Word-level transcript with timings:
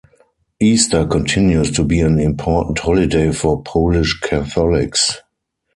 Easter 0.59 1.05
continues 1.05 1.69
to 1.69 1.83
be 1.83 2.01
an 2.01 2.17
important 2.19 2.79
holiday 2.79 3.31
for 3.31 3.61
Polish 3.61 4.19
Catholics. 4.21 5.21